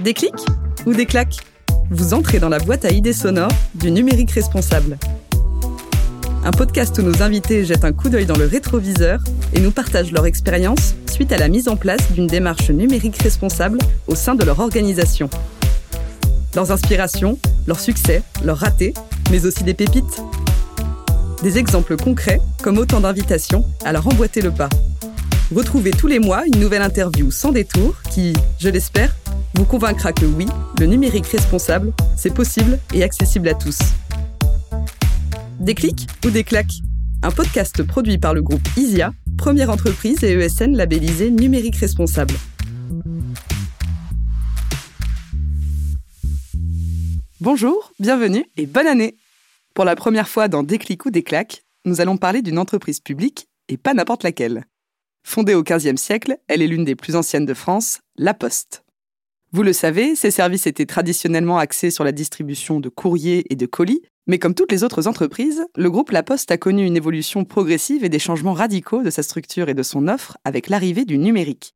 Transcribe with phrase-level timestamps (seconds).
[0.00, 0.32] Des clics
[0.86, 1.36] ou des claques?
[1.90, 4.98] Vous entrez dans la boîte à idées sonores du numérique responsable.
[6.44, 9.20] Un podcast où nos invités jettent un coup d'œil dans le rétroviseur
[9.52, 13.78] et nous partagent leur expérience suite à la mise en place d'une démarche numérique responsable
[14.06, 15.28] au sein de leur organisation.
[16.54, 18.94] Leurs inspirations, leurs succès, leurs ratés,
[19.30, 20.22] mais aussi des pépites.
[21.42, 24.68] Des exemples concrets comme autant d'invitations à leur emboîter le pas.
[25.54, 29.14] Retrouvez tous les mois une nouvelle interview sans détour qui, je l'espère,
[29.54, 30.44] vous convaincra que oui,
[30.80, 33.78] le numérique responsable, c'est possible et accessible à tous.
[35.60, 36.82] Des clics ou des claques?
[37.22, 42.34] Un podcast produit par le groupe ISIA, première entreprise et ESN labellisée numérique responsable.
[47.40, 49.16] Bonjour, bienvenue et bonne année
[49.74, 52.98] Pour la première fois dans Des clics ou des claques, nous allons parler d'une entreprise
[52.98, 54.64] publique et pas n'importe laquelle.
[55.28, 58.84] Fondée au XVe siècle, elle est l'une des plus anciennes de France, La Poste.
[59.50, 63.66] Vous le savez, ces services étaient traditionnellement axés sur la distribution de courriers et de
[63.66, 67.44] colis, mais comme toutes les autres entreprises, le groupe La Poste a connu une évolution
[67.44, 71.18] progressive et des changements radicaux de sa structure et de son offre avec l'arrivée du
[71.18, 71.74] numérique.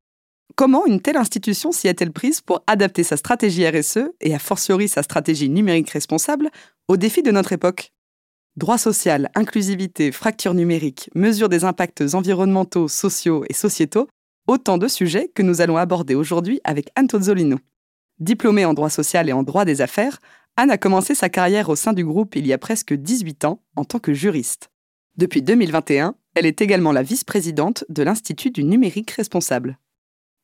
[0.55, 4.87] Comment une telle institution s'y est-elle prise pour adapter sa stratégie RSE et a fortiori
[4.87, 6.49] sa stratégie numérique responsable
[6.87, 7.91] aux défis de notre époque?
[8.57, 14.09] Droit social, inclusivité, fracture numérique, mesure des impacts environnementaux, sociaux et sociétaux,
[14.45, 17.59] autant de sujets que nous allons aborder aujourd'hui avec Anne Tozzolino.
[18.19, 20.19] Diplômée en droit social et en droit des affaires,
[20.57, 23.61] Anne a commencé sa carrière au sein du groupe il y a presque 18 ans
[23.77, 24.69] en tant que juriste.
[25.15, 29.77] Depuis 2021, elle est également la vice-présidente de l'Institut du numérique responsable.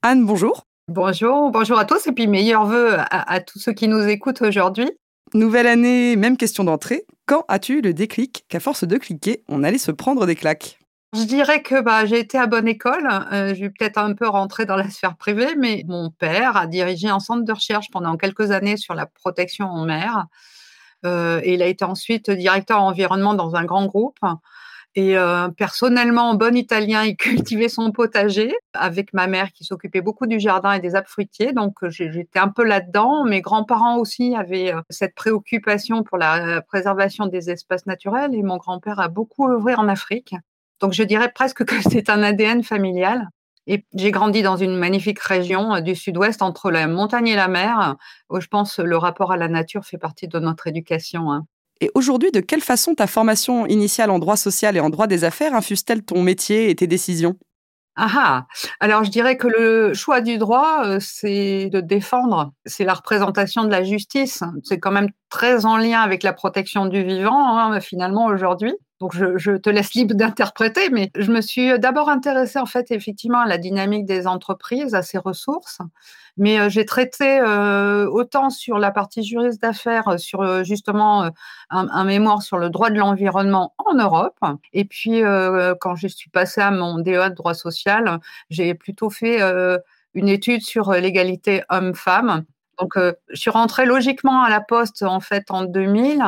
[0.01, 0.63] Anne, bonjour.
[0.87, 4.41] Bonjour, bonjour à tous et puis meilleurs voeux à, à tous ceux qui nous écoutent
[4.41, 4.89] aujourd'hui.
[5.33, 7.05] Nouvelle année, même question d'entrée.
[7.25, 10.79] Quand as-tu eu le déclic qu'à force de cliquer, on allait se prendre des claques?
[11.13, 13.07] Je dirais que bah, j'ai été à bonne école.
[13.31, 17.07] Euh, j'ai peut-être un peu rentré dans la sphère privée, mais mon père a dirigé
[17.09, 20.27] un centre de recherche pendant quelques années sur la protection en mer.
[21.05, 24.19] Euh, et il a été ensuite directeur environnement dans un grand groupe.
[24.95, 30.01] Et euh, personnellement, en bon italien, il cultivait son potager avec ma mère qui s'occupait
[30.01, 31.53] beaucoup du jardin et des arbres fruitiers.
[31.53, 33.23] Donc euh, j'étais un peu là-dedans.
[33.23, 38.57] Mes grands-parents aussi avaient euh, cette préoccupation pour la préservation des espaces naturels et mon
[38.57, 40.35] grand-père a beaucoup œuvré en Afrique.
[40.79, 43.29] Donc je dirais presque que c'est un ADN familial.
[43.69, 47.97] Et j'ai grandi dans une magnifique région du sud-ouest entre la montagne et la mer,
[48.29, 51.45] où je pense le rapport à la nature fait partie de notre éducation.
[51.81, 55.23] Et aujourd'hui, de quelle façon ta formation initiale en droit social et en droit des
[55.23, 57.37] affaires infuse-t-elle ton métier et tes décisions?
[57.95, 58.47] Ah, ah
[58.79, 63.63] Alors je dirais que le choix du droit, euh, c'est de défendre, c'est la représentation
[63.63, 64.43] de la justice.
[64.63, 68.73] C'est quand même très en lien avec la protection du vivant, hein, finalement, aujourd'hui.
[68.99, 73.39] Donc je, te laisse libre d'interpréter, mais je me suis d'abord intéressée en fait effectivement
[73.39, 75.79] à la dynamique des entreprises, à ses ressources,
[76.35, 81.29] mais euh, j'ai traité euh, autant sur la partie juriste d'affaires, euh, sur justement
[81.69, 84.39] un, mémoire sur le droit de l'environnement en Europe,
[84.73, 85.21] et puis
[85.79, 88.19] quand je suis passée à mon DEA de droit social,
[88.49, 89.41] j'ai plutôt fait
[90.13, 92.45] une étude sur l'égalité homme-femme.
[92.79, 96.23] Donc je suis rentrée logiquement à la poste en fait en 2000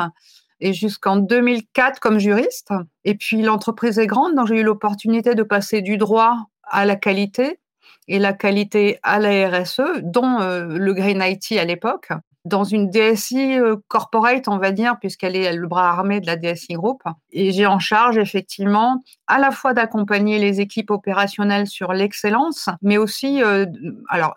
[0.62, 2.74] et jusqu'en 2004 comme juriste.
[3.04, 6.96] Et puis l'entreprise est grande, donc j'ai eu l'opportunité de passer du droit à la
[6.96, 7.60] qualité
[8.08, 12.10] et la qualité à la RSE, dont euh, le Green IT à l'époque,
[12.46, 16.36] dans une DSI euh, corporate, on va dire, puisqu'elle est le bras armé de la
[16.36, 17.04] DSI Group.
[17.32, 22.98] Et j'ai en charge effectivement à la fois d'accompagner les équipes opérationnelles sur l'excellence, mais
[22.98, 23.66] aussi, euh,
[24.10, 24.36] alors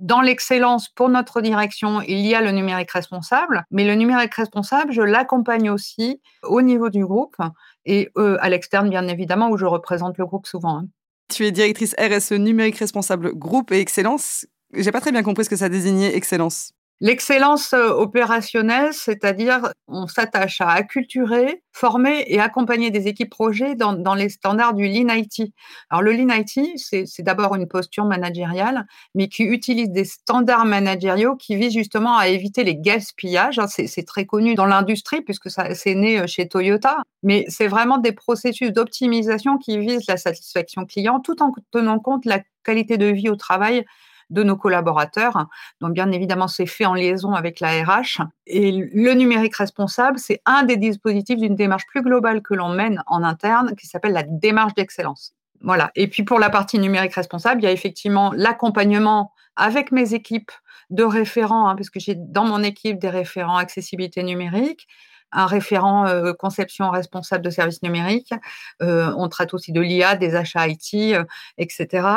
[0.00, 4.92] dans l'excellence pour notre direction, il y a le numérique responsable, mais le numérique responsable,
[4.92, 7.36] je l'accompagne aussi au niveau du groupe
[7.84, 10.78] et euh, à l'externe, bien évidemment, où je représente le groupe souvent.
[10.78, 10.86] Hein.
[11.28, 14.46] Tu es directrice RSE numérique responsable groupe et excellence.
[14.74, 16.72] J'ai pas très bien compris ce que ça désignait excellence.
[17.02, 24.14] L'excellence euh, opérationnelle, c'est-à-dire on s'attache à acculturer, former et accompagner des équipes projets dans,
[24.14, 25.50] les standards du Lean IT.
[25.88, 31.36] Alors le Lean IT, c'est d'abord une posture managériale, mais qui utilise des standards managériaux
[31.36, 33.58] qui visent justement à éviter les gaspillages.
[33.58, 37.96] Hein, c'est très connu dans l'industrie puisque c'est né euh, chez Toyota, mais c'est vraiment
[37.96, 43.06] des processus d'optimisation qui visent la satisfaction client tout en tenant compte la qualité de
[43.06, 43.86] vie au travail
[44.30, 45.46] de nos collaborateurs.
[45.80, 48.22] Donc, bien évidemment, c'est fait en liaison avec la RH.
[48.46, 53.02] Et le numérique responsable, c'est un des dispositifs d'une démarche plus globale que l'on mène
[53.06, 55.34] en interne qui s'appelle la démarche d'excellence.
[55.60, 55.90] Voilà.
[55.94, 60.52] Et puis, pour la partie numérique responsable, il y a effectivement l'accompagnement avec mes équipes
[60.90, 64.88] de référents, hein, parce que j'ai dans mon équipe des référents accessibilité numérique,
[65.32, 66.06] un référent
[66.38, 68.34] conception responsable de services numériques.
[68.80, 71.16] on traite aussi de l'IA, des achats IT,
[71.58, 72.08] etc.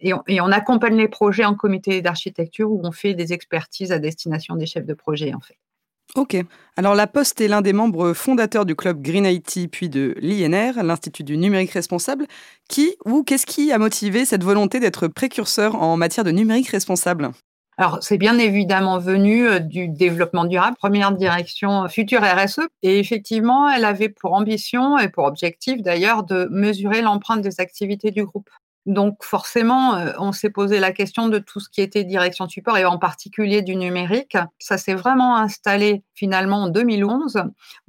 [0.00, 3.92] Et on, et on, accompagne les projets en comité d'architecture où on fait des expertises
[3.92, 5.58] à destination des chefs de projet, en fait.
[6.16, 6.36] Ok.
[6.76, 10.82] Alors La Poste est l'un des membres fondateurs du club Green IT, puis de l'INR,
[10.82, 12.26] l'Institut du numérique responsable.
[12.68, 17.30] Qui ou qu'est-ce qui a motivé cette volonté d'être précurseur en matière de numérique responsable?
[17.80, 22.60] Alors, c'est bien évidemment venu euh, du développement durable, première direction future RSE.
[22.82, 28.10] Et effectivement, elle avait pour ambition et pour objectif d'ailleurs de mesurer l'empreinte des activités
[28.10, 28.50] du groupe.
[28.86, 32.78] Donc forcément, euh, on s'est posé la question de tout ce qui était direction support
[32.78, 34.38] et en particulier du numérique.
[34.58, 37.42] Ça s'est vraiment installé finalement en 2011.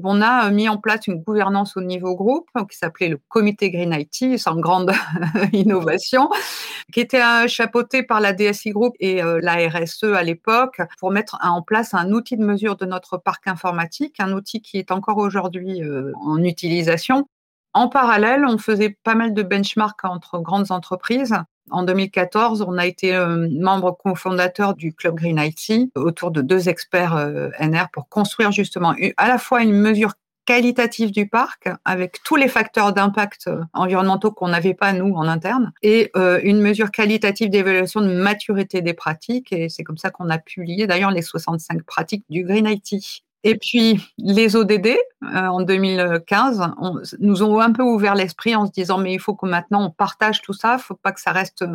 [0.03, 3.71] On a euh, mis en place une gouvernance au niveau groupe qui s'appelait le comité
[3.71, 4.91] Green IT, sans grande
[5.53, 6.29] innovation,
[6.91, 11.37] qui était euh, chapeauté par la DSI Group et la RSE à l'époque pour mettre
[11.41, 15.17] en place un outil de mesure de notre parc informatique, un outil qui est encore
[15.17, 15.81] aujourd'hui
[16.21, 17.27] en utilisation
[17.73, 21.35] en parallèle, on faisait pas mal de benchmarks entre grandes entreprises.
[21.69, 26.67] En 2014, on a été euh, membre cofondateur du Club Green IT autour de deux
[26.67, 30.13] experts euh, NR pour construire justement à la fois une mesure
[30.45, 35.27] qualitative du parc avec tous les facteurs d'impact euh, environnementaux qu'on n'avait pas nous en
[35.27, 36.11] interne et
[36.43, 40.87] une mesure qualitative d'évaluation de maturité des pratiques et c'est comme ça qu'on a publié
[40.87, 43.23] d'ailleurs les 65 pratiques du Green IT.
[43.43, 46.61] Et puis, les ODD, euh, en 2015,
[47.19, 49.89] nous ont un peu ouvert l'esprit en se disant, mais il faut que maintenant on
[49.89, 51.65] partage tout ça, il ne faut pas que ça reste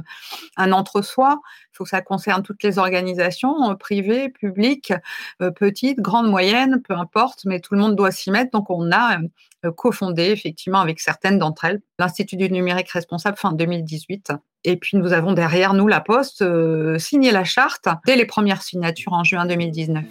[0.57, 1.41] un entre-soi,
[1.73, 4.93] il faut que ça concerne toutes les organisations, euh, privées, publiques,
[5.43, 8.53] euh, petites, grandes, moyennes, peu importe, mais tout le monde doit s'y mettre.
[8.53, 9.19] Donc, on a
[9.75, 14.33] cofondé, effectivement, avec certaines d'entre elles, l'Institut du numérique responsable fin 2018.
[14.63, 16.45] Et puis, nous avons derrière nous, la Poste,
[16.99, 20.05] signé la charte dès les premières signatures en juin 2019.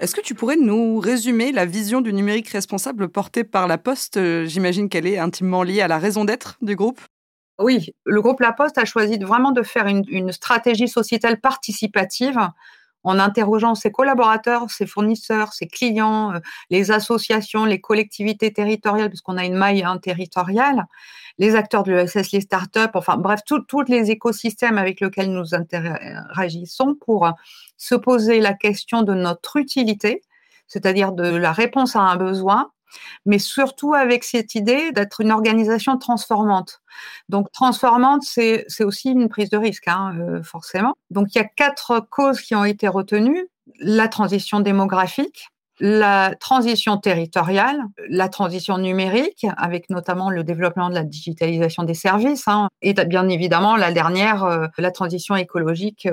[0.00, 4.16] Est-ce que tu pourrais nous résumer la vision du numérique responsable portée par La Poste?
[4.16, 7.02] Euh, J'imagine qu'elle est intimement liée à la raison d'être du groupe.
[7.58, 12.38] Oui, le groupe La Poste a choisi vraiment de faire une, stratégie sociétale participative
[13.04, 16.38] en interrogeant ses collaborateurs, ses fournisseurs, ses clients, euh,
[16.70, 20.86] les associations, les collectivités territoriales, puisqu'on a une maille territoriale,
[21.38, 26.94] les acteurs de l'ESS, les startups, enfin bref, tous les écosystèmes avec lesquels nous interagissons
[26.94, 27.30] pour
[27.76, 30.22] se poser la question de notre utilité,
[30.66, 32.70] c'est-à-dire de la réponse à un besoin,
[33.26, 36.80] mais surtout avec cette idée d'être une organisation transformante.
[37.28, 40.94] Donc transformante, c'est aussi une prise de risque, hein, euh, forcément.
[41.10, 43.48] Donc il y a quatre causes qui ont été retenues.
[43.78, 45.48] La transition démographique,
[45.78, 52.48] la transition territoriale, la transition numérique, avec notamment le développement de la digitalisation des services,
[52.48, 56.08] hein, et bien évidemment la dernière, euh, la transition écologique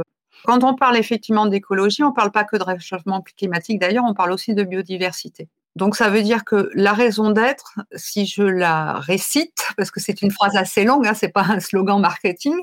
[0.45, 4.13] quand on parle effectivement d'écologie, on ne parle pas que de réchauffement climatique, d'ailleurs, on
[4.13, 5.49] parle aussi de biodiversité.
[5.77, 10.23] Donc ça veut dire que la raison d'être, si je la récite, parce que c'est
[10.23, 12.55] une phrase assez longue, hein, c'est pas un slogan marketing,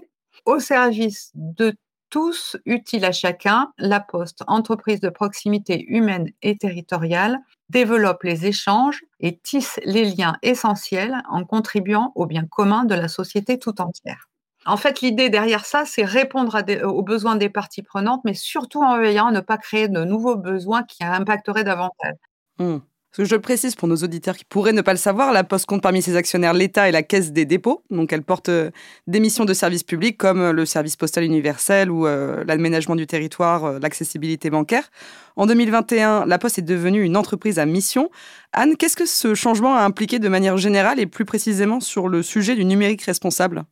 [0.46, 1.76] au service de
[2.10, 7.38] tous, utile à chacun, la Poste, entreprise de proximité humaine et territoriale,
[7.68, 13.06] développe les échanges et tisse les liens essentiels en contribuant au bien commun de la
[13.06, 14.28] société tout entière.
[14.66, 18.98] En fait, l'idée derrière ça, c'est répondre aux besoins des parties prenantes, mais surtout en
[18.98, 22.16] veillant à ne pas créer de nouveaux besoins qui impacteraient davantage.
[22.58, 22.78] Mmh.
[23.18, 26.02] Je précise pour nos auditeurs qui pourraient ne pas le savoir, la Poste compte parmi
[26.02, 27.82] ses actionnaires l'État et la Caisse des dépôts.
[27.90, 28.70] Donc elle porte euh,
[29.06, 33.06] des missions de services publics comme euh, le service postal universel ou euh, l'aménagement du
[33.06, 34.90] territoire, l'accessibilité bancaire.
[35.36, 38.10] En 2021, la Poste est devenue une entreprise à mission.
[38.52, 42.22] Anne, qu'est-ce que ce changement a impliqué de manière générale et plus précisément sur le
[42.22, 43.64] sujet du numérique responsable?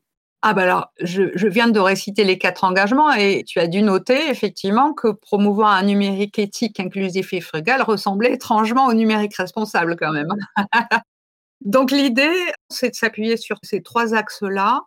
[0.44, 4.28] Ah bah alors, je, viens de réciter les quatre engagements et tu as dû noter
[4.28, 10.11] effectivement que promouvoir un numérique éthique, inclusif et frugal ressemblait étrangement au numérique responsable quand
[10.12, 10.34] même.
[11.64, 12.34] Donc l'idée,
[12.70, 14.80] c'est de s'appuyer sur ces trois axes-là.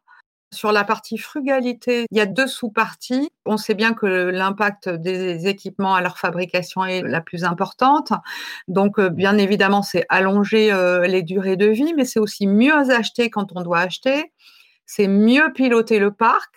[0.54, 3.30] Sur la partie frugalité, il y a deux sous-parties.
[3.46, 8.12] On sait bien que l'impact des équipements à leur fabrication est la plus importante.
[8.68, 12.74] Donc, euh, bien évidemment, c'est allonger euh, les durées de vie, mais c'est aussi mieux
[12.92, 14.32] acheter quand on doit acheter
[14.86, 16.54] c'est mieux piloter le parc,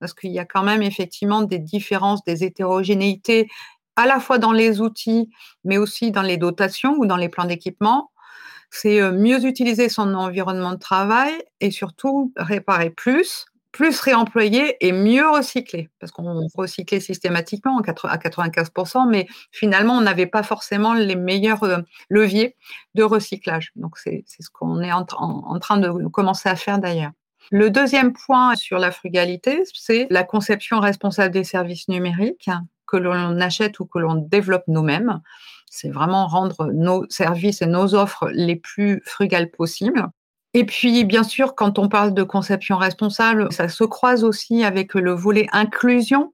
[0.00, 3.48] parce qu'il y a quand même effectivement des différences, des hétérogénéités,
[3.96, 5.30] à la fois dans les outils,
[5.64, 8.10] mais aussi dans les dotations ou dans les plans d'équipement.
[8.70, 14.92] C'est euh, mieux utiliser son environnement de travail et surtout réparer plus, plus réemployer et
[14.92, 21.16] mieux recycler, parce qu'on recyclait systématiquement à 95%, mais finalement, on n'avait pas forcément les
[21.16, 21.78] meilleurs euh,
[22.08, 22.56] leviers
[22.94, 23.72] de recyclage.
[23.76, 27.12] Donc, c'est ce qu'on est en, train de commencer à faire d'ailleurs.
[27.50, 32.50] Le deuxième point sur la frugalité, c'est la conception responsable des services numériques
[32.86, 35.20] que l'on achète ou que l'on développe nous-mêmes.
[35.70, 40.08] C'est vraiment rendre nos services et nos offres les plus frugales possibles.
[40.56, 44.94] Et puis, bien sûr, quand on parle de conception responsable, ça se croise aussi avec
[44.94, 46.32] le volet inclusion,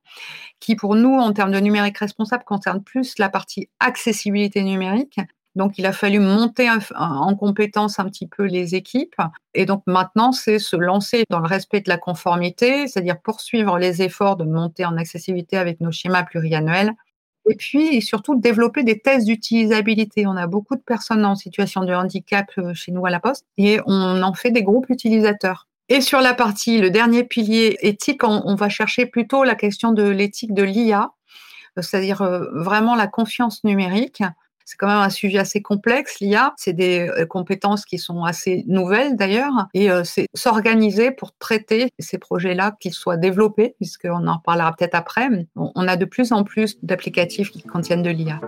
[0.61, 5.21] qui pour nous, en termes de numérique responsable, concerne plus la partie accessibilité numérique.
[5.57, 9.21] Donc, il a fallu monter en compétence un petit peu les équipes.
[9.55, 14.03] Et donc, maintenant, c'est se lancer dans le respect de la conformité, c'est-à-dire poursuivre les
[14.03, 16.95] efforts de monter en accessibilité avec nos schémas pluriannuels
[17.49, 20.27] et puis, surtout, développer des tests d'utilisabilité.
[20.27, 23.47] On a beaucoup de personnes en situation de handicap euh, chez nous à la Poste
[23.57, 25.67] et on en fait des groupes utilisateurs.
[25.89, 30.05] Et sur la partie, le dernier pilier éthique, on, va chercher plutôt la question de
[30.05, 31.11] l'éthique de l'IA,
[31.77, 34.23] euh, c'est-à-dire euh, vraiment la confiance numérique.
[34.71, 36.55] C'est quand même un sujet assez complexe, l'IA.
[36.57, 39.67] C'est des euh, compétences qui sont assez nouvelles d'ailleurs.
[39.75, 44.95] Et euh, c'est s'organiser pour traiter ces projets-là, qu'ils soient développés, puisqu'on en reparlera peut-être
[44.95, 45.29] après.
[45.57, 48.41] On a de plus en plus d'applicatifs qui contiennent de l'IA.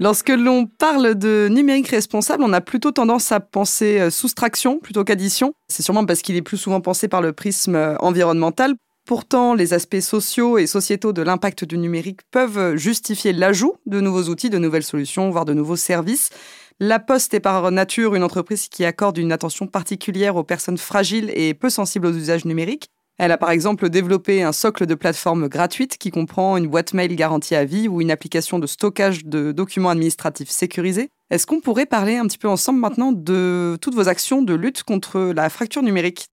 [0.00, 5.04] Lorsque l'on parle de numérique responsable, on a plutôt tendance à penser euh, soustraction plutôt
[5.04, 5.54] qu'addition.
[5.68, 8.74] C'est sûrement parce qu'il est plus souvent pensé par le prisme environnemental.
[9.10, 14.28] Pourtant, les aspects sociaux et sociétaux de l'impact du numérique peuvent justifier l'ajout de nouveaux
[14.30, 16.30] outils, de nouvelles solutions, voire de nouveaux services.
[16.78, 21.32] La Poste est par nature une entreprise qui accorde une attention particulière aux personnes fragiles
[21.34, 22.86] et peu sensibles aux usages numériques.
[23.18, 27.16] Elle a par exemple développé un socle de plateforme gratuite qui comprend une boîte mail
[27.16, 31.08] garantie à vie ou une application de stockage de documents administratifs sécurisés.
[31.30, 34.84] Est-ce qu'on pourrait parler un petit peu ensemble maintenant de toutes vos actions de lutte
[34.84, 36.29] contre la fracture numérique?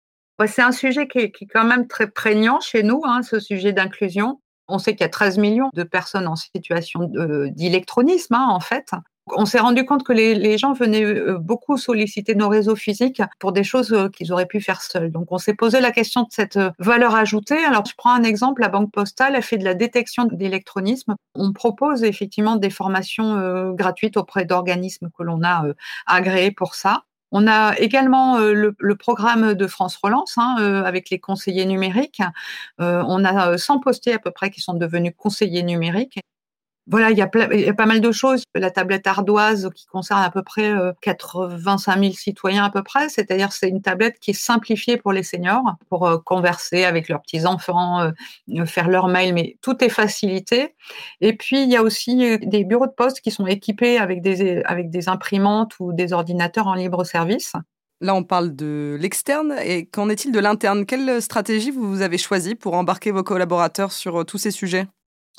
[0.47, 4.41] C'est un sujet qui est, quand même très prégnant chez nous, hein, ce sujet d'inclusion.
[4.69, 7.11] On sait qu'il y a 13 millions de personnes en situation
[7.55, 8.93] d'électronisme, hein, en fait.
[9.29, 13.53] On s'est rendu compte que les, gens venaient euh, beaucoup solliciter nos réseaux physiques pour
[13.53, 15.13] des choses euh, qu'ils auraient pu faire seuls.
[15.13, 17.65] Donc, on s'est posé la question de cette euh, valeur ajoutée.
[17.65, 18.63] Alors, je prends un exemple.
[18.63, 21.15] La Banque Postale a fait de la détection d'électronisme.
[21.37, 25.65] On propose effectivement des formations gratuites auprès d'organismes que l'on a
[26.07, 27.05] agréés pour ça.
[27.33, 32.21] On a également euh, le, programme de France Relance hein, euh, avec les conseillers numériques.
[32.81, 36.21] Euh, on a 100 postiers à peu près qui sont devenus conseillers numériques
[36.89, 38.43] voilà, il y, a pas mal de choses.
[38.55, 43.53] La tablette ardoise qui concerne à peu près 85 000 citoyens à peu près, c'est-à-dire
[43.53, 48.11] c'est une tablette qui est simplifiée pour les seniors, pour converser avec leurs petits-enfants,
[48.67, 50.75] faire leur mail, mais tout est facilité.
[51.21, 54.63] Et puis, il y a aussi des bureaux de poste qui sont équipés avec des,
[54.65, 57.53] avec des imprimantes ou des ordinateurs en libre service.
[58.01, 59.55] Là, on parle de l'externe.
[59.65, 60.85] Et qu'en est-il de l'interne?
[60.85, 64.89] Quelle stratégie vous avez choisie pour embarquer vos collaborateurs sur tous ces sujets?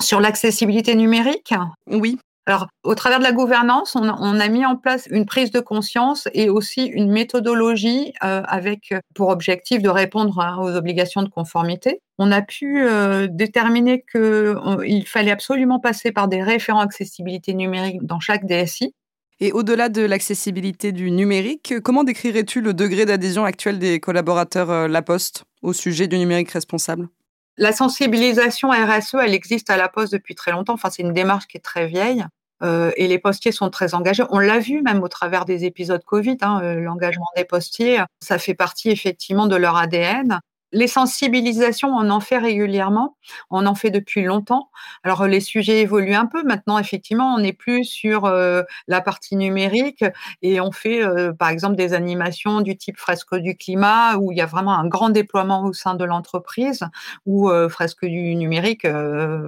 [0.02, 1.54] Sur l'accessibilité numérique?
[1.90, 2.18] Oui.
[2.46, 6.28] Alors, au travers de la gouvernance, on, a mis en place une prise de conscience
[6.34, 12.02] et aussi une méthodologie euh, avec pour objectif de répondre hein, aux obligations de conformité.
[12.18, 18.20] On a pu euh, déterminer qu'il fallait absolument passer par des référents accessibilité numérique dans
[18.20, 18.92] chaque DSI.
[19.40, 24.86] Et au-delà de l'accessibilité du numérique, comment décrirais-tu le degré d'adhésion actuel des collaborateurs euh,
[24.86, 27.08] La Poste au sujet du numérique responsable?
[27.56, 30.74] La sensibilisation RSE, elle existe à la Poste depuis très longtemps.
[30.74, 32.24] Enfin, c'est une démarche qui est très vieille.
[32.62, 34.22] Euh, et les postiers sont très engagés.
[34.30, 38.38] On l'a vu même au travers des épisodes Covid, hein, euh, l'engagement des postiers, ça
[38.38, 40.40] fait partie effectivement de leur ADN.
[40.74, 43.16] Les sensibilisations, on en fait régulièrement,
[43.48, 44.70] on en fait depuis longtemps.
[45.04, 46.42] Alors les sujets évoluent un peu.
[46.42, 50.04] Maintenant, effectivement, on n'est plus sur euh, la partie numérique
[50.42, 54.38] et on fait, euh, par exemple, des animations du type fresque du climat où il
[54.38, 56.84] y a vraiment un grand déploiement au sein de l'entreprise
[57.24, 58.86] ou euh, fresque du numérique,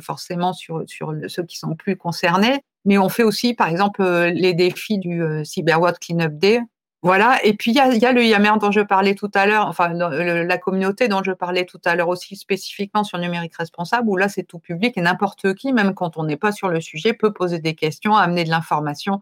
[0.01, 2.63] forcément sur, sur ceux qui sont plus concernés.
[2.85, 6.61] Mais on fait aussi, par exemple, les défis du Cyber World Cleanup Day
[7.07, 9.91] voilà, et puis il y a, le YAMER dont je parlais tout à l'heure, enfin
[9.93, 14.29] la communauté dont je parlais tout à l'heure aussi spécifiquement sur numérique responsable, où là
[14.29, 17.33] c'est tout public et n'importe qui, même quand on n'est pas sur le sujet, peut
[17.33, 19.21] poser des questions, amener de l'information,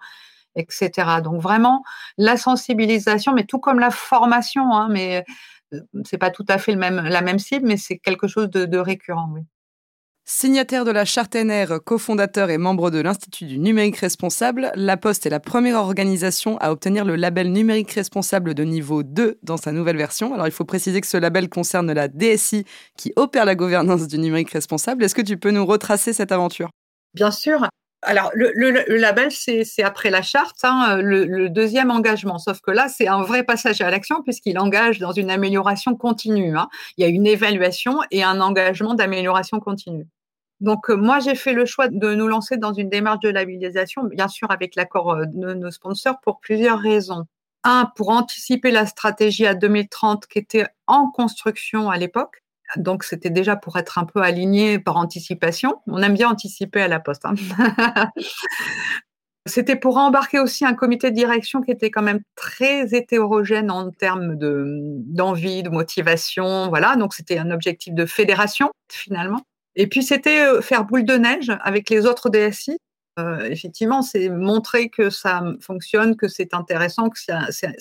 [0.56, 1.20] etc.
[1.22, 1.84] Donc vraiment
[2.16, 5.22] la sensibilisation, mais tout comme la formation, hein, mais
[5.74, 8.78] euh, c'est pas tout à fait la même cible, mais c'est quelque chose de, de
[8.78, 9.28] récurrent.
[9.34, 9.42] Oui.
[10.26, 15.26] Signataire de la Charte NR, cofondateur et membre de l'Institut du numérique responsable, La Poste
[15.26, 19.70] est la première organisation à obtenir le label numérique responsable de niveau 2 dans sa
[19.70, 20.32] nouvelle version.
[20.32, 22.64] Alors il faut préciser que ce label concerne la DSI
[22.96, 25.04] qui opère la gouvernance du numérique responsable.
[25.04, 26.70] Est-ce que tu peux nous retracer cette aventure?
[27.12, 27.68] Bien sûr.
[28.04, 32.38] Alors, le, label, c'est après la charte, hein, le, deuxième engagement.
[32.38, 36.56] Sauf que là, c'est un vrai passage à l'action puisqu'il engage dans une amélioration continue.
[36.56, 36.68] Hein.
[36.96, 40.06] Il y a une évaluation et un engagement d'amélioration continue.
[40.60, 44.28] Donc, moi, j'ai fait le choix de nous lancer dans une démarche de labellisation, bien
[44.28, 47.24] sûr avec l'accord de nos sponsors, pour plusieurs raisons.
[47.64, 52.43] Un, pour anticiper la stratégie à 2030 qui était en construction à l'époque.
[52.76, 55.80] Donc, c'était déjà pour être un peu aligné par anticipation.
[55.86, 57.24] On aime bien anticiper à la poste.
[57.24, 57.34] Hein.
[59.46, 63.90] C'était pour embarquer aussi un comité de direction qui était quand même très hétérogène en
[63.90, 66.68] termes d'envie, de motivation.
[66.70, 69.42] Voilà, donc c'était un objectif de fédération finalement.
[69.76, 72.78] Et puis c'était euh, faire boule de neige avec les autres DSI.
[73.18, 77.38] Euh, effectivement, c'est montrer que ça fonctionne, que c'est intéressant, que ça,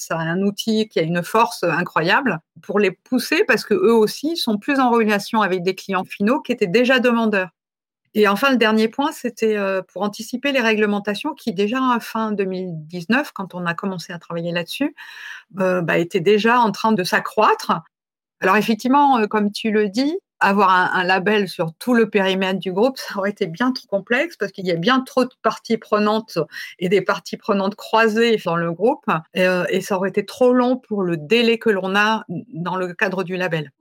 [0.09, 4.37] a un outil qui a une force incroyable pour les pousser parce que eux aussi
[4.37, 7.49] sont plus en relation avec des clients finaux qui étaient déjà demandeurs.
[8.15, 12.31] Et enfin, le dernier point, c'était euh, pour anticiper les réglementations qui, déjà à fin
[12.31, 14.95] 2019, quand on a commencé à travailler là-dessus,
[15.59, 17.71] euh, bah, étaient déjà en train de s'accroître.
[18.39, 22.71] Alors effectivement, euh, comme tu le dis, avoir un, label sur tout le périmètre du
[22.71, 25.77] groupe, ça aurait été bien trop complexe parce qu'il y a bien trop de parties
[25.77, 26.37] prenantes
[26.79, 31.03] et des parties prenantes croisées dans le groupe et ça aurait été trop long pour
[31.03, 33.71] le délai que l'on a dans le cadre du label.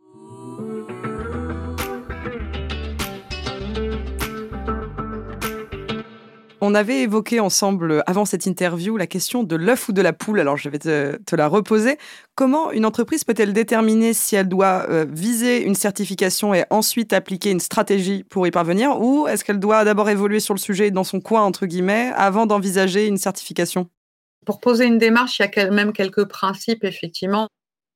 [6.64, 10.12] On avait évoqué ensemble, euh, avant cette interview, la question de l'œuf ou de la
[10.12, 10.38] poule.
[10.38, 11.98] Alors, je vais te, la reposer.
[12.36, 17.50] Comment une entreprise peut-elle déterminer si elle doit euh, viser une certification et ensuite appliquer
[17.50, 19.00] une stratégie pour y parvenir?
[19.00, 22.46] Ou est-ce qu'elle doit d'abord évoluer sur le sujet dans son coin, entre guillemets, avant
[22.46, 23.88] d'envisager une certification?
[24.46, 27.48] Pour poser une démarche, il y a quand même quelques principes, effectivement.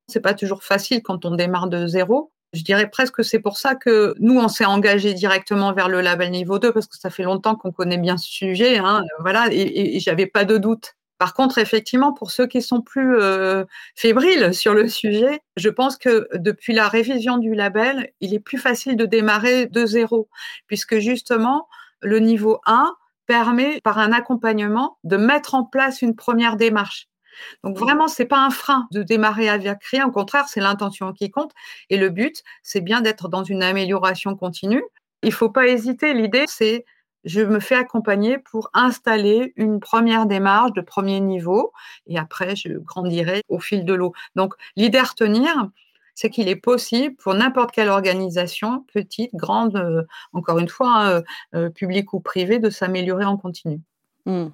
[0.08, 2.32] C'est pas toujours facile quand on démarre de zéro.
[2.56, 6.00] Je dirais presque que c'est pour ça que nous, on s'est engagé directement vers le
[6.00, 8.78] label niveau 2 parce que ça fait longtemps qu'on connaît bien ce sujet.
[8.78, 10.94] Hein, voilà, et, et, j'avais pas de doute.
[11.18, 15.96] Par contre, effectivement, pour ceux qui sont plus euh, fébriles sur le sujet, je pense
[15.98, 20.28] que depuis la révision du label, il est plus facile de démarrer de zéro,
[20.66, 21.68] puisque justement,
[22.00, 22.94] le niveau 1
[23.26, 27.08] permet, par un accompagnement, de mettre en place une première démarche.
[27.64, 30.06] Donc vraiment, c'est pas un frein de démarrer avec rien.
[30.06, 31.52] Au contraire, c'est l'intention qui compte.
[31.90, 34.82] Et le but, c'est bien d'être dans une amélioration continue.
[35.22, 36.14] Il faut pas hésiter.
[36.14, 36.84] L'idée, c'est
[37.24, 41.72] je me fais accompagner pour installer une première démarche de premier niveau
[42.06, 44.12] et après, je grandirai au fil de l'eau.
[44.36, 45.68] Donc, l'idée à retenir,
[46.14, 51.22] c'est qu'il est possible pour n'importe quelle organisation, petite, grande, euh, encore une fois, hein,
[51.54, 53.80] euh, publique ou privée, de s'améliorer en continu.
[54.24, 54.46] Mmh.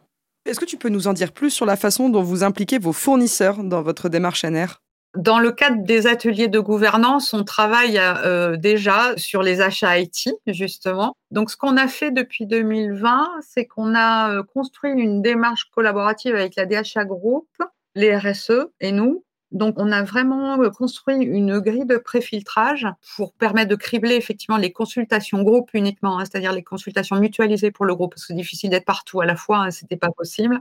[0.44, 2.92] Est-ce que tu peux nous en dire plus sur la façon dont vous impliquez vos
[2.92, 4.80] fournisseurs dans votre démarche NR
[5.14, 10.30] dans le cadre des ateliers de gouvernance, on travaille euh, déjà sur les achats IT,
[10.46, 11.14] justement.
[11.30, 16.34] Donc, ce qu'on a fait depuis 2020, c'est qu'on a euh, construit une démarche collaborative
[16.34, 17.46] avec la DHA Group,
[17.94, 19.22] les RSE et nous,
[19.52, 22.86] donc, on a vraiment euh, construit une grille de préfiltrage
[23.16, 27.84] pour permettre de cribler effectivement les consultations groupe uniquement, hein, c'est-à-dire les consultations mutualisées pour
[27.84, 30.58] le groupe, parce que c'est difficile d'être partout à la fois, hein, c'était pas possible.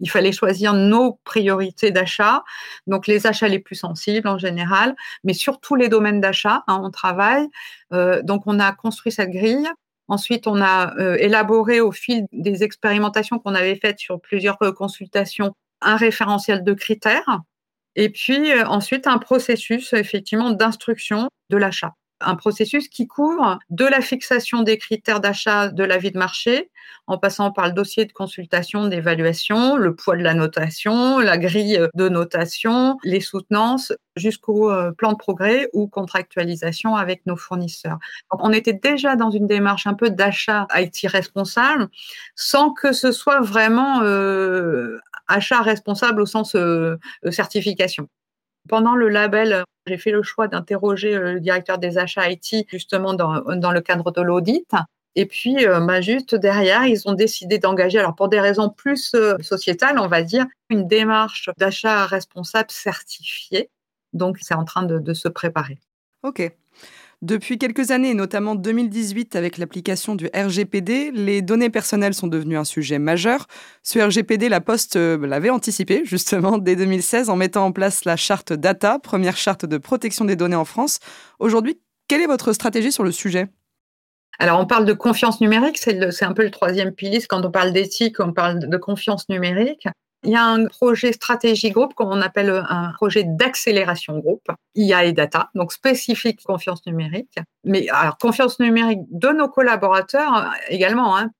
[0.00, 2.42] Il fallait choisir nos priorités d'achat,
[2.88, 6.90] donc les achats les plus sensibles en général, mais surtout les domaines d'achat, hein, on
[6.90, 7.48] travaille.
[7.92, 9.68] Euh, donc, on a construit cette grille.
[10.08, 15.54] Ensuite, on a euh, élaboré au fil des expérimentations qu'on avait faites sur plusieurs consultations
[15.80, 17.42] un référentiel de critères
[17.96, 21.94] et puis euh, ensuite, un processus effectivement d'instruction de l'achat.
[22.24, 26.70] Un processus qui couvre de la fixation des critères d'achat de l'avis de marché,
[27.08, 31.80] en passant par le dossier de consultation, d'évaluation, le poids de la notation, la grille
[31.94, 37.98] de notation, les soutenances, jusqu'au euh, plan de progrès ou contractualisation avec nos fournisseurs.
[38.30, 41.88] Donc, on était déjà dans une démarche un peu d'achat IT responsable,
[42.36, 48.08] sans que ce soit vraiment euh, achat responsable au sens euh, euh, certification.
[48.68, 53.14] Pendant le label, j'ai fait le choix d'interroger euh, le directeur des achats IT justement
[53.14, 54.70] dans, dans le cadre de l'audit.
[55.14, 59.98] Et puis, bah, juste derrière, ils ont décidé d'engager, alors pour des raisons plus sociétales,
[59.98, 63.68] on va dire, une démarche d'achat responsable certifiée.
[64.14, 65.78] Donc, c'est en train de, de se préparer.
[66.22, 66.50] OK.
[67.22, 72.64] Depuis quelques années, notamment 2018 avec l'application du RGPD, les données personnelles sont devenues un
[72.64, 73.46] sujet majeur.
[73.84, 78.16] Ce RGPD, la Poste euh, l'avait anticipé justement dès 2016 en mettant en place la
[78.16, 80.98] charte Data, première charte de protection des données en France.
[81.38, 83.46] Aujourd'hui, quelle est votre stratégie sur le sujet?
[84.40, 87.22] Alors, on parle de confiance numérique, c'est un peu le troisième pilier.
[87.28, 89.86] Quand on parle d'éthique, on parle de confiance numérique.
[90.24, 95.12] Il y a un projet stratégie groupe qu'on appelle un projet d'accélération groupe, IA et
[95.12, 97.38] data, donc spécifique confiance numérique.
[97.64, 101.16] Mais alors, confiance numérique de nos collaborateurs également.
[101.16, 101.30] Hein.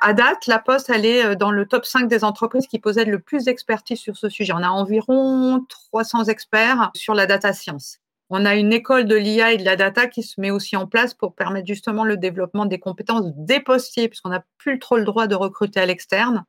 [0.00, 3.08] À date, la Poste, elle est euh, dans le top 5 des entreprises qui possèdent
[3.08, 4.52] le plus d'expertise sur ce sujet.
[4.52, 7.98] On a environ 300 experts sur la data science.
[8.30, 10.86] On a une école de l'IA et de la data qui se met aussi en
[10.86, 15.04] place pour permettre justement le développement des compétences des postiers, puisqu'on n'a plus trop le
[15.04, 16.44] droit de recruter à l'externe.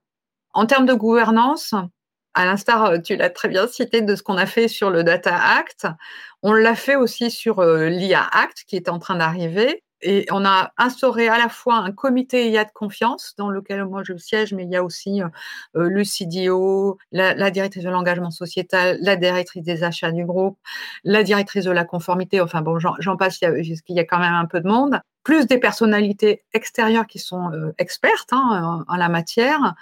[0.54, 1.74] En termes de gouvernance,
[2.34, 5.04] à l'instar, euh, tu l'as très bien cité, de ce qu'on a fait sur le
[5.04, 5.88] Data Act,
[6.44, 9.84] on l'a fait aussi sur euh, l'IA Act qui est en train d'arriver.
[10.02, 14.02] Et on a instauré à la fois un comité IA de confiance dans lequel moi
[14.06, 15.28] je siège, mais il y a aussi euh,
[15.74, 20.58] le CDO, la, directrice de l'engagement sociétal, la directrice des achats du groupe,
[21.04, 22.40] la directrice de la conformité.
[22.40, 25.02] Enfin bon, j'en passe, il y, a, quand même un peu de monde.
[25.24, 29.76] Plus des personnalités extérieures qui sont expertes hein, en, la matière.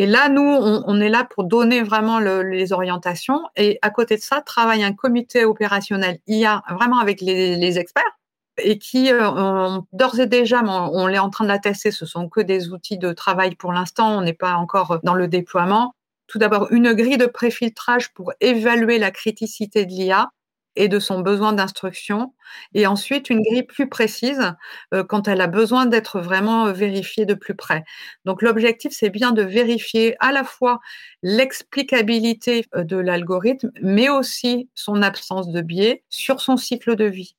[0.00, 3.42] Et là, nous, on, est là pour donner vraiment les orientations.
[3.56, 8.16] Et à côté de ça, travaille un comité opérationnel IA vraiment avec les experts
[8.62, 12.28] et qui euh, d'ores et déjà, on, est en train de la tester, ce sont
[12.28, 15.94] que des outils de travail pour l'instant, on n'est pas encore dans le déploiement.
[16.26, 20.30] Tout d'abord, une grille de préfiltrage pour évaluer la criticité de l'IA
[20.76, 22.34] et de son besoin d'instruction,
[22.74, 24.52] et ensuite une grille plus précise
[24.94, 27.84] euh, quand elle a besoin d'être vraiment vérifiée de plus près.
[28.24, 30.80] Donc l'objectif, c'est bien de vérifier à la fois
[31.22, 37.36] l'explicabilité euh, de l'algorithme, mais aussi son absence de biais sur son cycle de vie.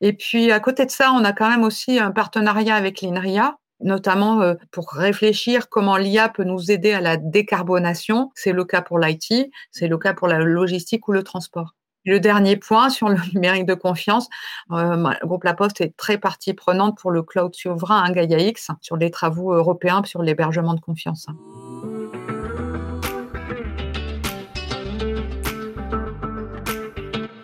[0.00, 3.56] Et puis, à côté de ça, on a quand même aussi un partenariat avec l'INRIA,
[3.80, 8.30] notamment euh, pour réfléchir comment l'IA peut nous aider à la décarbonation.
[8.34, 11.74] C'est le cas pour l'IT, c'est le cas pour la logistique ou le transport.
[12.06, 14.28] Le dernier point sur le numérique de confiance,
[14.72, 18.40] euh, le groupe La Poste est très partie prenante pour le cloud souverain, un Gaia
[18.40, 21.26] X, sur les travaux européens sur l'hébergement de confiance.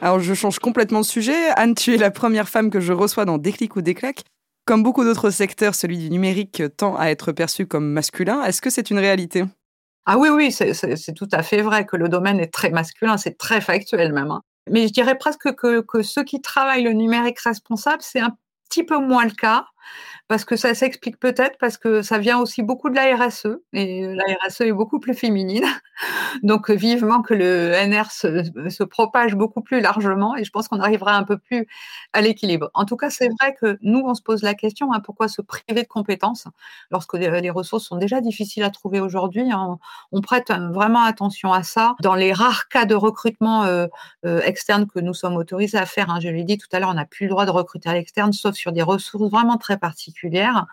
[0.03, 1.49] Alors je change complètement de sujet.
[1.57, 4.25] Anne, tu es la première femme que je reçois dans Déclic ou Déclac.
[4.67, 8.45] Comme beaucoup d'autres secteurs, celui du numérique tend à être perçu comme masculin.
[8.45, 9.45] Est-ce que c'est une réalité?
[10.05, 13.39] Ah oui, oui, c'est tout à fait vrai que le domaine est très masculin, c'est
[13.39, 14.31] très factuel même.
[14.31, 14.43] Hein.
[14.71, 18.37] Mais je dirais presque que, que ceux qui travaillent le numérique responsable, c'est un
[18.69, 19.67] petit peu moins le cas
[20.29, 24.07] parce que ça s'explique peut-être parce que ça vient aussi beaucoup de la RSE et
[24.07, 25.65] la RSE est beaucoup plus féminine.
[26.43, 31.17] Donc vivement que le NR se, propage beaucoup plus largement et je pense qu'on arrivera
[31.17, 31.67] un peu plus
[32.13, 32.71] à l'équilibre.
[32.75, 35.43] En tout cas, c'est vrai que nous, on se pose la question hein, pourquoi se
[35.43, 36.47] priver de compétences
[36.91, 39.51] lorsque les ressources sont déjà difficiles à trouver aujourd'hui.
[39.53, 39.79] Hein,
[40.13, 41.95] on prête vraiment attention à ça.
[42.01, 43.87] Dans les rares cas de recrutement euh,
[44.25, 46.91] euh, externe que nous sommes autorisés à faire, hein, je l'ai dit tout à l'heure,
[46.91, 49.70] on n'a plus le droit de recruter à l'externe sauf sur des ressources vraiment très
[49.77, 50.67] particulière.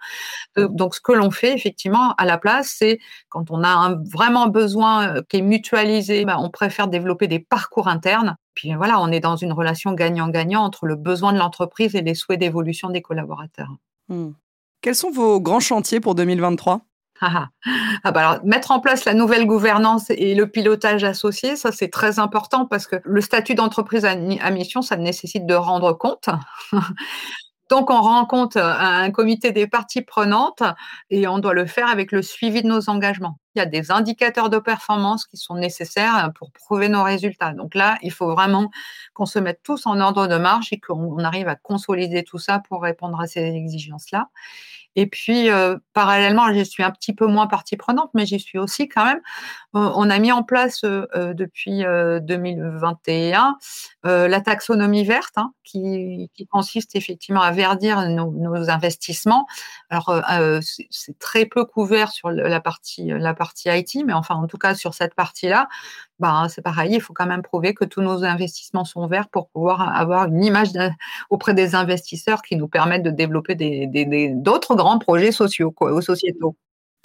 [0.57, 3.95] Euh, donc, ce que l'on fait effectivement à la place, c'est quand on a un,
[4.03, 8.37] vraiment besoin euh, qui est mutualisé, bah, on préfère développer des parcours internes.
[8.53, 12.15] Puis voilà, on est dans une relation gagnant-gagnant entre le besoin de l'entreprise et les
[12.15, 13.75] souhaits d'évolution des collaborateurs.
[14.09, 14.31] Hmm.
[14.81, 16.81] Quels sont vos grands chantiers pour 2023
[17.21, 17.69] ah, ah.
[18.03, 21.89] ah bah alors, mettre en place la nouvelle gouvernance et le pilotage associé, ça c'est
[21.89, 26.29] très important parce que le statut d'entreprise à, mission, ça nécessite de rendre compte.
[27.69, 30.63] Donc, on rencontre un comité des parties prenantes
[31.09, 33.39] et on doit le faire avec le suivi de nos engagements.
[33.55, 37.53] Il y a des indicateurs de performance qui sont nécessaires pour prouver nos résultats.
[37.53, 38.69] Donc là, il faut vraiment
[39.13, 42.59] qu'on se mette tous en ordre de marche et qu'on arrive à consolider tout ça
[42.59, 44.29] pour répondre à ces exigences-là.
[44.99, 48.57] Et puis, euh, parallèlement, je suis un petit peu moins partie prenante, mais j'y suis
[48.57, 49.21] aussi quand même.
[49.75, 53.57] Euh, on a mis en place euh, depuis 2021
[54.03, 59.45] la taxonomie verte, hein, qui, consiste effectivement à verdir nos, investissements.
[59.89, 60.11] Alors,
[60.61, 64.73] c'est très peu couvert sur la partie, la partie IT, mais enfin, en tout cas,
[64.73, 65.67] sur cette partie-là,
[66.19, 69.49] bah, c'est pareil, il faut quand même prouver que tous nos investissements sont verts pour
[69.49, 70.69] pouvoir avoir une image
[71.29, 73.55] auprès des investisseurs qui nous permettent de développer
[74.35, 76.55] d'autres grands projets sociaux, quoi, sociétaux.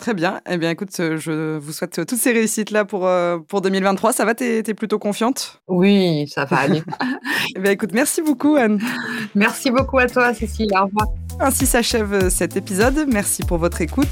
[0.02, 0.40] Très bien.
[0.50, 4.12] Eh bien, écoute, je vous souhaite toutes ces réussites-là pour, euh, pour 2023.
[4.12, 4.34] Ça va?
[4.34, 5.62] Tu es, plutôt confiante?
[5.68, 6.82] Oui, ça va aller.
[7.56, 8.80] eh bien, écoute, merci beaucoup, Anne.
[9.36, 10.70] Merci beaucoup à toi, Cécile.
[10.74, 11.06] Au revoir.
[11.38, 13.06] Ainsi s'achève euh, cet épisode.
[13.12, 14.08] Merci pour votre écoute.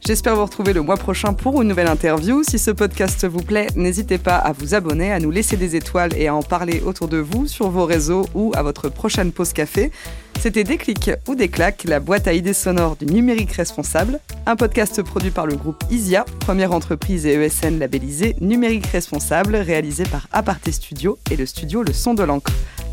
[0.00, 2.42] J'espère vous retrouver le mois prochain pour une nouvelle interview.
[2.42, 6.16] Si ce podcast vous plaît, n'hésitez pas à vous abonner, à nous laisser des étoiles
[6.16, 9.52] et à en parler autour de vous sur vos réseaux ou à votre prochaine pause
[9.52, 9.92] café.
[10.40, 15.30] C'était Déclic ou Déclac, la boîte à idées sonores du numérique responsable, un podcast produit
[15.30, 21.18] par le groupe ISIA, première entreprise et ESN labellisée numérique responsable, réalisé par Aparté Studio
[21.30, 22.52] et le studio Le Son de l'encre.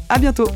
[0.10, 0.48] À bientôt!